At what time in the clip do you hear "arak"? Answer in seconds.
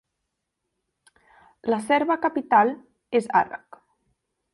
3.43-3.79